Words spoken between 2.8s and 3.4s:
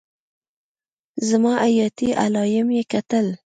کتل.